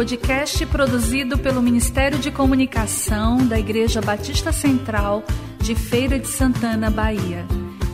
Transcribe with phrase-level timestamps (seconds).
[0.00, 5.22] podcast produzido pelo Ministério de Comunicação da Igreja Batista Central
[5.58, 7.44] de Feira de Santana, Bahia.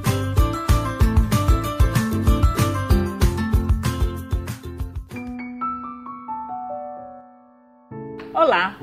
[8.42, 8.78] Olá!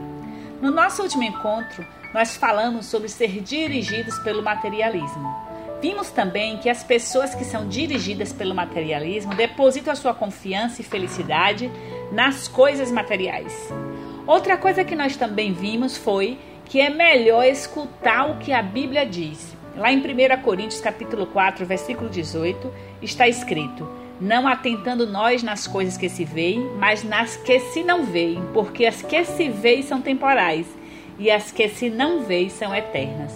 [0.61, 5.35] No nosso último encontro, nós falamos sobre ser dirigidos pelo materialismo.
[5.81, 10.85] Vimos também que as pessoas que são dirigidas pelo materialismo depositam a sua confiança e
[10.85, 11.73] felicidade
[12.13, 13.73] nas coisas materiais.
[14.27, 19.07] Outra coisa que nós também vimos foi que é melhor escutar o que a Bíblia
[19.07, 19.57] diz.
[19.75, 22.71] Lá em 1 Coríntios capítulo 4, versículo 18,
[23.01, 23.89] está escrito:
[24.21, 28.87] Não atentando nós nas coisas que se veem, mas nas que se não veem, porque
[28.87, 30.67] as que se veem são temporais,
[31.19, 33.33] e as que se não veem são eternas.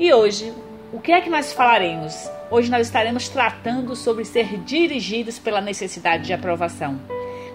[0.00, 0.52] E hoje,
[0.92, 2.28] o que é que nós falaremos?
[2.50, 7.00] Hoje nós estaremos tratando sobre ser dirigidos pela necessidade de aprovação.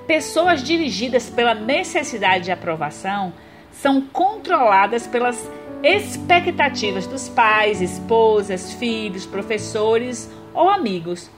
[0.08, 3.34] Pessoas dirigidas pela necessidade de aprovação
[3.72, 5.50] são controladas pelas
[5.84, 11.30] expectativas dos pais, esposas, filhos, professores ou amigos.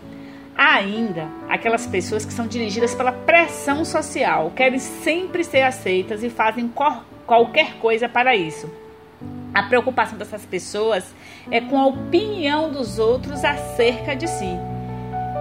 [0.61, 6.29] Há ainda aquelas pessoas que são dirigidas pela pressão social, querem sempre ser aceitas e
[6.29, 6.69] fazem
[7.25, 8.69] qualquer coisa para isso.
[9.53, 11.15] A preocupação dessas pessoas
[11.49, 14.53] é com a opinião dos outros acerca de si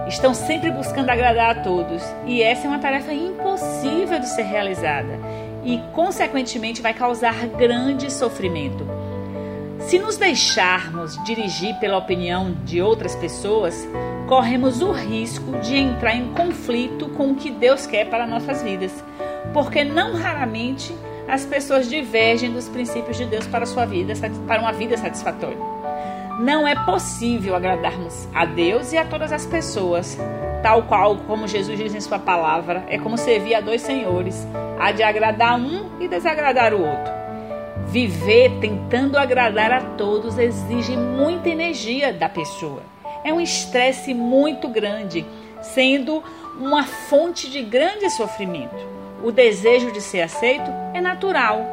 [0.07, 5.19] estão sempre buscando agradar a todos, e essa é uma tarefa impossível de ser realizada
[5.63, 8.87] e, consequentemente, vai causar grande sofrimento.
[9.81, 13.87] Se nos deixarmos dirigir pela opinião de outras pessoas,
[14.29, 19.03] corremos o risco de entrar em conflito com o que Deus quer para nossas vidas,
[19.51, 20.95] porque não raramente
[21.27, 24.13] as pessoas divergem dos princípios de Deus para sua vida,
[24.45, 25.57] para uma vida satisfatória.
[26.39, 30.15] Não é possível agradarmos a Deus e a todas as pessoas,
[30.61, 34.47] tal qual como Jesus diz em sua palavra, é como servir a dois senhores,
[34.79, 37.11] há de agradar um e desagradar o outro.
[37.87, 42.98] Viver tentando agradar a todos exige muita energia da pessoa.
[43.23, 45.25] É um estresse muito grande,
[45.61, 46.23] sendo
[46.59, 48.75] uma fonte de grande sofrimento.
[49.23, 51.65] O desejo de ser aceito é natural.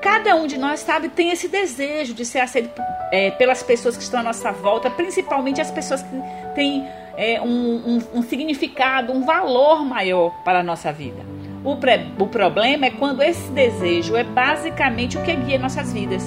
[0.00, 2.70] Cada um de nós sabe tem esse desejo de ser aceito
[3.12, 6.22] é, pelas pessoas que estão à nossa volta, principalmente as pessoas que
[6.56, 11.22] têm é, um, um, um, significado, um valor maior para a nossa vida.
[11.64, 16.24] O, pre, o problema é quando esse desejo é basicamente o que guia nossas vidas,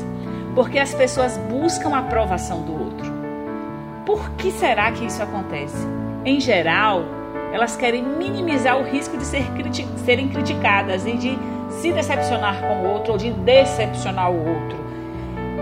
[0.53, 2.94] porque as pessoas buscam a aprovação do outro.
[4.05, 5.87] Por que será que isso acontece?
[6.23, 7.03] Em geral,
[7.51, 11.39] elas querem minimizar o risco de ser criti serem criticadas e de
[11.71, 14.85] se decepcionar com o outro ou de decepcionar o outro.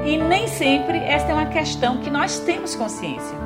[0.05, 3.37] E nem sempre esta é uma questão que nós temos consciência.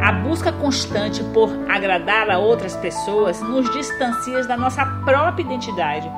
[0.00, 6.10] A busca constante por agradar a outras pessoas nos distancia da nossa própria identidade,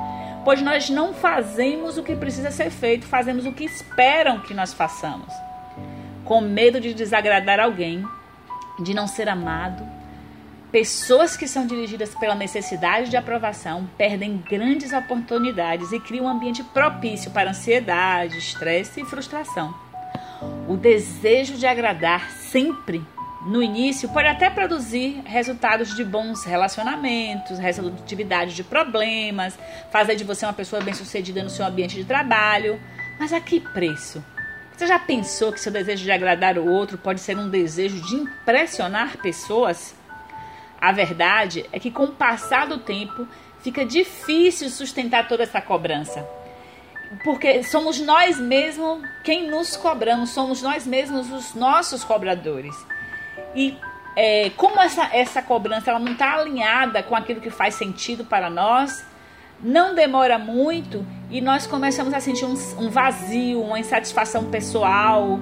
[0.45, 4.73] pois nós não fazemos o que precisa ser feito, fazemos o que esperam que nós
[4.73, 5.33] façamos.
[6.23, 8.05] Com medo de desagradar alguém,
[8.81, 9.85] de não ser amado,
[10.71, 16.63] pessoas que são dirigidas pela necessidade de aprovação perdem grandes oportunidades e criam um ambiente
[16.63, 19.73] propício para ansiedade, estresse e frustração.
[20.67, 23.03] O desejo de agradar sempre
[23.45, 29.57] no início pode até produzir resultados de bons relacionamentos, resolutividade de problemas,
[29.91, 32.79] fazer de você uma pessoa bem-sucedida no seu ambiente de trabalho,
[33.19, 34.23] mas a que preço?
[34.79, 38.15] Você já pensou que seu desejo de agradar o outro pode ser um desejo de
[38.15, 39.93] impressionar pessoas?
[40.79, 43.27] A verdade é que com o passar do tempo
[43.61, 46.25] fica difícil sustentar toda essa cobrança
[47.25, 52.73] porque somos nós mesmos quem nos cobramos, somos nós mesmos os nossos cobradores.
[53.53, 53.75] E
[54.15, 58.49] é, como essa, essa cobrança ela não está alinhada com aquilo que faz sentido para
[58.49, 59.05] nós,
[59.61, 65.39] não demora muito e nós começamos a sentir um, um vazio, uma insatisfação pessoal.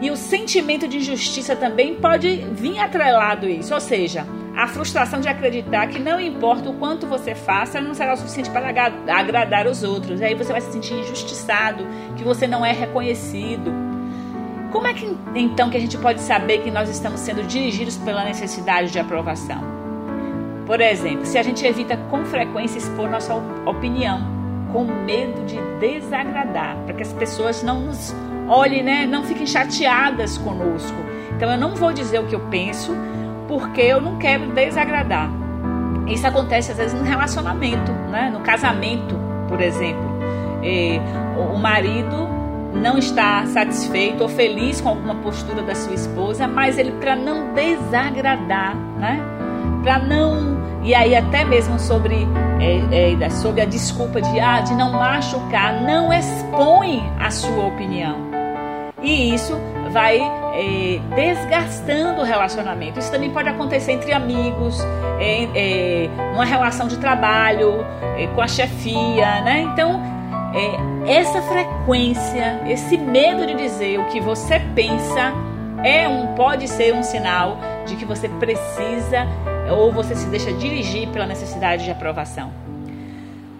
[0.00, 5.28] E o sentimento de injustiça também pode vir atrelado isso, ou seja, a frustração de
[5.28, 9.82] acreditar que não importa o quanto você faça, não será o suficiente para agradar os
[9.82, 10.20] outros.
[10.20, 11.86] E aí você vai se sentir injustiçado,
[12.16, 13.72] que você não é reconhecido.
[14.70, 18.24] Como é que então que a gente pode saber que nós estamos sendo dirigidos pela
[18.24, 19.62] necessidade de aprovação?
[20.66, 23.34] Por exemplo, se a gente evita com frequência expor nossa
[23.66, 24.33] opinião,
[24.74, 28.12] com medo de desagradar, para que as pessoas não nos
[28.48, 30.98] olhem, né, não fiquem chateadas conosco.
[31.36, 32.92] Então eu não vou dizer o que eu penso,
[33.46, 35.30] porque eu não quero desagradar.
[36.08, 38.30] Isso acontece às vezes no relacionamento, né?
[38.32, 39.16] no casamento,
[39.48, 40.12] por exemplo.
[41.52, 42.28] O marido
[42.74, 47.54] não está satisfeito ou feliz com alguma postura da sua esposa, mas ele para não
[47.54, 49.20] desagradar, né?
[49.82, 52.28] Para não e aí até mesmo sobre
[52.60, 58.34] é, é, sobre a desculpa de ah, de não machucar, não expõe a sua opinião
[59.04, 59.54] e isso
[59.90, 62.98] vai é, desgastando o relacionamento.
[62.98, 64.80] Isso também pode acontecer entre amigos,
[65.20, 67.84] é, é, numa relação de trabalho,
[68.16, 69.60] é, com a chefia, né?
[69.72, 70.00] Então
[70.54, 75.32] é, essa frequência, esse medo de dizer o que você pensa
[75.82, 79.26] é um pode ser um sinal de que você precisa
[79.70, 82.52] ou você se deixa dirigir pela necessidade de aprovação.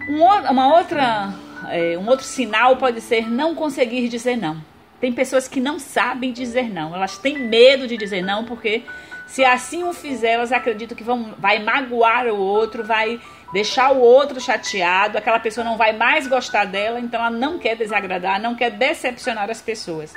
[0.09, 1.33] Um, uma outra,
[1.69, 4.57] é, um outro sinal pode ser não conseguir dizer não.
[4.99, 8.83] Tem pessoas que não sabem dizer não, elas têm medo de dizer não porque
[9.27, 13.19] se assim o fizer, elas acreditam que vão, vai magoar o outro, vai
[13.51, 17.75] deixar o outro chateado, aquela pessoa não vai mais gostar dela, então ela não quer
[17.75, 20.13] desagradar, não quer decepcionar as pessoas.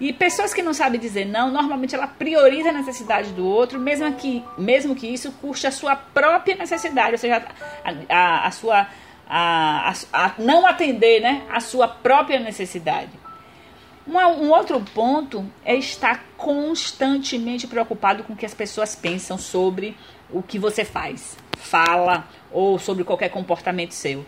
[0.00, 4.12] E pessoas que não sabem dizer não, normalmente ela prioriza a necessidade do outro, mesmo
[4.12, 7.44] que, mesmo que isso custe a sua própria necessidade, ou seja,
[7.84, 8.86] a, a, a sua
[9.28, 13.10] a, a, não atender né, a sua própria necessidade.
[14.06, 19.96] um outro ponto é estar constantemente preocupado com o que as pessoas pensam sobre
[20.30, 24.24] o que você faz fala ou sobre qualquer comportamento seu.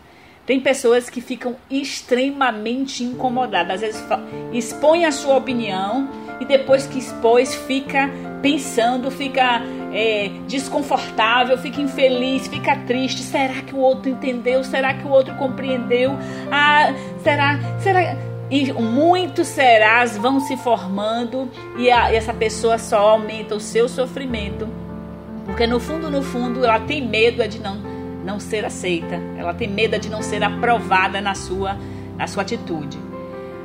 [0.50, 4.04] Tem pessoas que ficam extremamente incomodadas, às vezes
[4.52, 6.08] expõe a sua opinião
[6.40, 8.10] e depois que expôs fica
[8.42, 9.62] pensando, fica
[9.92, 13.22] é, desconfortável, fica infeliz, fica triste.
[13.22, 14.64] Será que o outro entendeu?
[14.64, 16.18] Será que o outro compreendeu?
[16.50, 17.60] Ah, será?
[17.78, 18.16] Será?
[18.50, 21.48] E muitos serás vão se formando
[21.78, 24.68] e, a, e essa pessoa só aumenta o seu sofrimento
[25.50, 27.76] porque no fundo, no fundo, ela tem medo de não,
[28.24, 29.20] não ser aceita.
[29.36, 31.76] Ela tem medo de não ser aprovada na sua,
[32.16, 32.98] na sua atitude.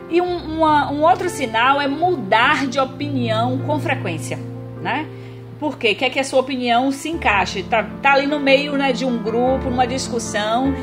[0.09, 4.39] E um, uma, um outro sinal é mudar de opinião com frequência,
[4.81, 5.07] né?
[5.59, 7.63] Porque quer que a sua opinião se encaixe.
[7.63, 10.73] Tá, tá ali no meio né, de um grupo, numa discussão,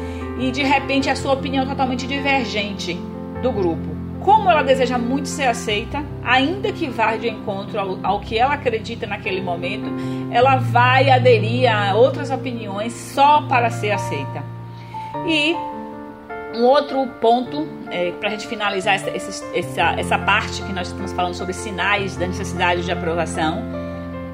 [0.41, 2.99] e de repente a sua opinião é totalmente divergente
[3.43, 8.21] do grupo como ela deseja muito ser aceita, ainda que vá de encontro ao, ao,
[8.21, 9.87] que ela acredita naquele momento,
[10.31, 14.43] ela vai aderir a outras opiniões só para ser aceita.
[15.27, 15.55] E
[16.55, 19.11] um outro ponto, é, para a gente finalizar essa,
[19.55, 23.63] essa, essa parte que nós estamos falando sobre sinais da necessidade de aprovação,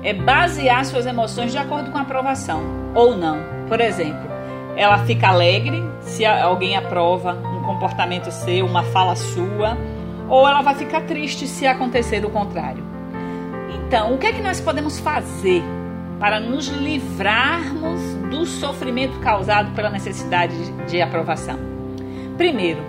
[0.02, 2.62] é basear suas emoções de acordo com a aprovação
[2.94, 3.38] ou não.
[3.68, 4.28] Por exemplo,
[4.76, 7.36] ela fica alegre se alguém aprova
[7.68, 9.76] comportamento seu, uma fala sua,
[10.28, 12.82] ou ela vai ficar triste se acontecer o contrário.
[13.74, 15.62] Então, o que é que nós podemos fazer
[16.18, 18.00] para nos livrarmos
[18.30, 20.54] do sofrimento causado pela necessidade
[20.86, 21.58] de aprovação?
[22.36, 22.80] Primeiro,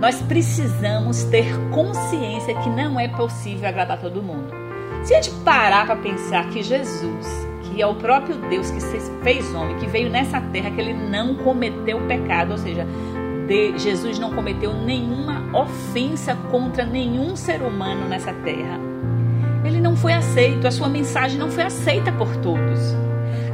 [0.00, 4.50] nós precisamos ter consciência que não é possível agradar todo mundo.
[5.04, 8.98] Se a gente parar para pensar que Jesus, que é o próprio Deus que se
[9.22, 12.86] fez homem, que veio nessa terra, que ele não cometeu pecado, ou seja,
[13.46, 18.78] de Jesus não cometeu nenhuma ofensa contra nenhum ser humano nessa terra.
[19.64, 22.94] Ele não foi aceito, a sua mensagem não foi aceita por todos.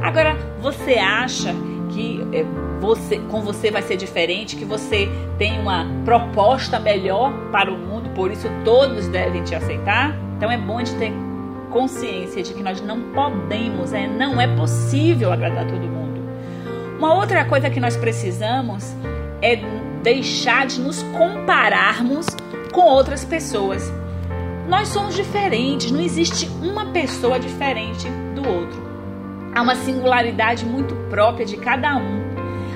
[0.01, 1.53] Agora, você acha
[1.89, 2.43] que é,
[2.79, 5.07] você, com você vai ser diferente, que você
[5.37, 10.15] tem uma proposta melhor para o mundo, por isso todos devem te aceitar?
[10.37, 11.13] Então é bom de ter
[11.71, 16.21] consciência de que nós não podemos, é, não é possível agradar todo mundo.
[16.97, 18.95] Uma outra coisa que nós precisamos
[19.43, 19.57] é
[20.01, 22.25] deixar de nos compararmos
[22.71, 23.91] com outras pessoas.
[24.69, 28.81] Nós somos diferentes, não existe uma pessoa diferente do outro.
[29.53, 32.23] Há uma singularidade muito própria de cada um.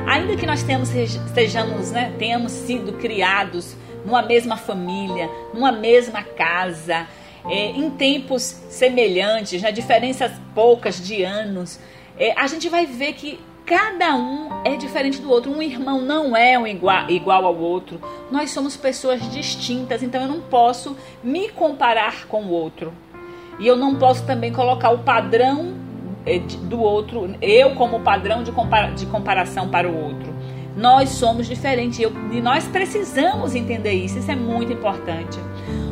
[0.06, 0.90] Ainda que nós tenhamos,
[1.34, 7.08] sejamos, né, tenhamos sido criados numa mesma família, numa mesma casa,
[7.50, 11.80] é, em tempos semelhantes, né, diferenças poucas de anos,
[12.20, 15.52] é, a gente vai ver que Cada um é diferente do outro.
[15.52, 18.00] Um irmão não é um igual, igual ao outro.
[18.32, 22.94] Nós somos pessoas distintas, então eu não posso me comparar com o outro.
[23.60, 25.74] E eu não posso também colocar o padrão
[26.26, 30.34] eh, do outro, eu como padrão de, compara de comparação para o outro.
[30.78, 35.38] Nós somos diferentes eu, e nós precisamos entender isso, isso é muito importante.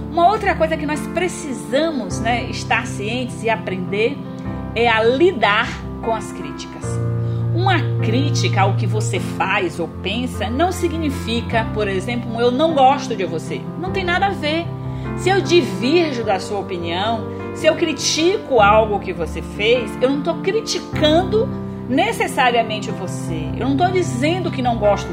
[0.10, 4.17] Uma outra coisa que nós precisamos né, estar cientes e aprender
[4.74, 5.67] é a lidar
[6.01, 7.14] com as críticas.
[7.56, 12.74] Uma crítica ao que você faz ou pensa não significa, por exemplo, um eu não
[12.76, 13.62] gosto de você.
[13.80, 14.66] Não tem nada a ver.
[15.16, 20.20] Se eu divirjo da sua opinião, se eu critico algo que você fez, eu não
[20.20, 21.48] estou criticando
[21.88, 23.50] necessariamente você.
[23.58, 25.08] Eu não estou dizendo que não gosto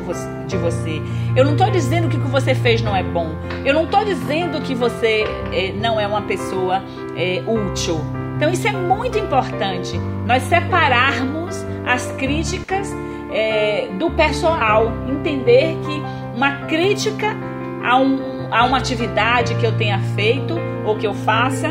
[0.48, 1.00] de você.
[1.36, 3.28] Eu não estou dizendo que o que você fez não é bom.
[3.64, 6.82] Eu não estou dizendo que você é, não é uma pessoa
[7.16, 8.00] é, útil.
[8.42, 9.96] Então isso é muito importante.
[10.26, 12.92] Nós separarmos as críticas
[13.32, 14.92] é, do pessoal.
[15.08, 16.02] Entender que
[16.34, 17.36] uma crítica
[17.84, 21.68] a, um, a uma atividade que eu tenha feito ou que eu faça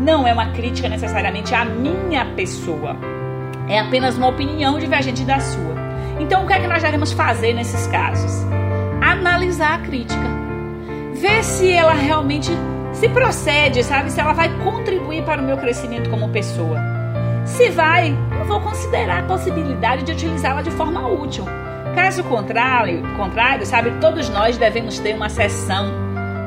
[0.00, 2.96] não é uma crítica necessariamente à minha pessoa.
[3.68, 5.76] É apenas uma opinião divergente da sua.
[6.18, 8.44] Então, o que é que nós devemos fazer nesses casos?
[9.00, 10.26] Analisar a crítica.
[11.14, 12.50] Ver se ela realmente
[12.92, 14.10] se procede, sabe?
[14.10, 16.78] Se ela vai contribuir para o meu crescimento como pessoa.
[17.44, 21.44] Se vai, eu vou considerar a possibilidade de utilizá-la de forma útil.
[21.94, 25.86] Caso contrário, contrário, sabe, todos nós devemos ter uma sessão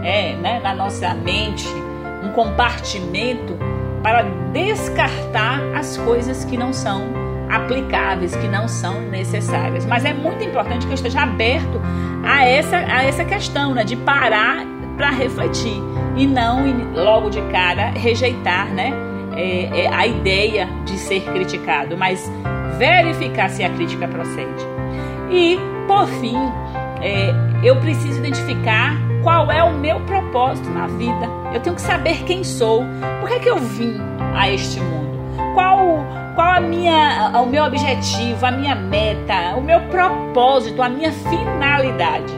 [0.03, 1.67] é, né, na nossa mente,
[2.23, 3.57] um compartimento
[4.01, 7.01] para descartar as coisas que não são
[7.49, 9.85] aplicáveis, que não são necessárias.
[9.85, 11.81] Mas é muito importante que eu esteja aberto
[12.23, 15.81] a essa, a essa questão, né, de parar para refletir
[16.15, 18.93] e não logo de cara rejeitar, né,
[19.35, 22.29] é, é, a ideia de ser criticado, mas
[22.77, 24.65] verificar se a crítica procede.
[25.29, 26.37] E, por fim,
[27.01, 31.29] é, eu preciso identificar qual é o meu propósito na vida.
[31.53, 32.83] Eu tenho que saber quem sou.
[33.19, 33.97] Por que, é que eu vim
[34.35, 35.19] a este mundo?
[35.53, 36.03] Qual,
[36.35, 42.33] qual a minha, o meu objetivo, a minha meta, o meu propósito, a minha finalidade?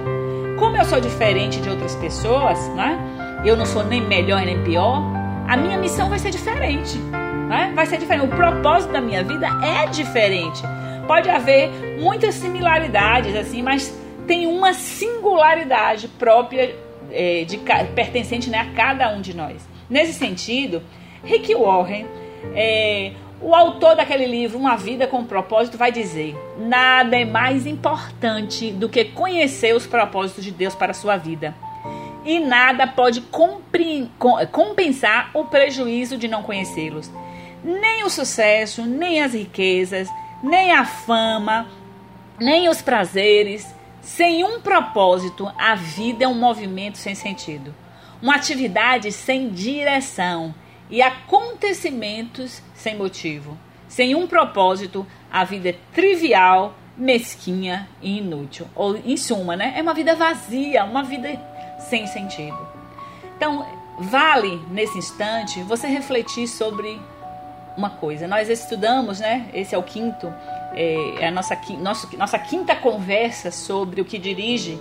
[0.60, 2.98] Como eu sou diferente de outras pessoas, né?
[3.46, 5.02] Eu não sou nem melhor nem pior,
[5.48, 6.98] a minha missão vai ser diferente.
[6.98, 7.72] Né?
[7.76, 8.26] Vai ser diferente.
[8.26, 10.62] O propósito da minha vida é diferente.
[11.06, 11.70] Pode haver
[12.00, 13.94] muitas similaridades, assim, mas
[14.26, 16.74] tem uma singularidade própria
[17.12, 17.58] é, de,
[17.94, 19.68] pertencente né, a cada um de nós.
[19.90, 20.82] Nesse sentido,
[21.24, 22.06] Rick Warren,
[22.56, 28.72] é, o autor daquele livro, Uma Vida com Propósito, vai dizer: nada é mais importante
[28.72, 31.54] do que conhecer os propósitos de Deus para a sua vida.
[32.26, 33.22] E nada pode
[34.52, 37.12] compensar o prejuízo de não conhecê-los.
[37.64, 40.08] Nem o sucesso, nem as riquezas,
[40.42, 41.68] nem a fama,
[42.40, 47.74] nem os prazeres, sem um propósito, a vida é um movimento sem sentido,
[48.22, 50.54] uma atividade sem direção
[50.90, 53.58] e acontecimentos sem motivo.
[53.88, 58.68] Sem um propósito, a vida é trivial, mesquinha e inútil.
[58.76, 59.74] Ou, em suma, né?
[59.78, 61.30] É uma vida vazia, uma vida
[61.94, 62.58] sem sentido.
[63.38, 63.68] Então,
[64.00, 67.00] vale nesse instante você refletir sobre
[67.78, 68.28] uma coisa.
[68.28, 69.48] Nós estudamos, né?
[69.54, 70.34] Esse é o quinto
[70.74, 74.80] é, é a nossa, nossa, nossa quinta conversa sobre o que dirige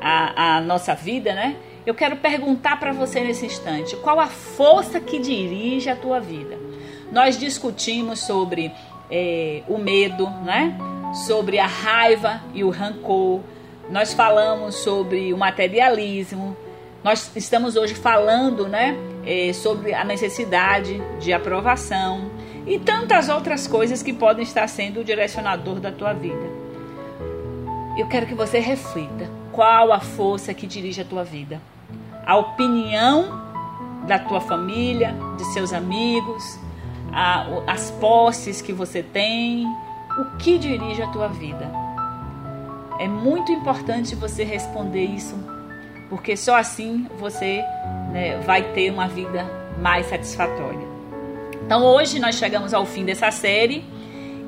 [0.00, 1.56] a, a nossa vida, né?
[1.84, 6.56] Eu quero perguntar para você nesse instante: qual a força que dirige a tua vida?
[7.10, 8.70] Nós discutimos sobre
[9.10, 10.78] é, o medo, né?
[11.26, 13.40] Sobre a raiva e o rancor.
[13.90, 16.56] Nós falamos sobre o materialismo.
[17.02, 18.96] Nós estamos hoje falando, né?
[19.26, 22.30] É, sobre a necessidade de aprovação
[22.66, 26.46] e tantas outras coisas que podem estar sendo o direcionador da tua vida.
[27.96, 31.60] Eu quero que você reflita qual a força que dirige a tua vida.
[32.26, 33.42] A opinião
[34.06, 36.58] da tua família, de seus amigos,
[37.12, 39.66] a, as posses que você tem,
[40.18, 41.83] o que dirige a tua vida.
[42.98, 45.36] É muito importante você responder isso,
[46.08, 47.64] porque só assim você
[48.12, 49.44] né, vai ter uma vida
[49.78, 50.86] mais satisfatória.
[51.64, 53.84] Então hoje nós chegamos ao fim dessa série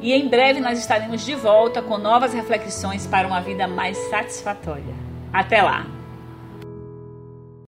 [0.00, 4.95] e em breve nós estaremos de volta com novas reflexões para uma vida mais satisfatória.
[5.33, 5.96] Até lá!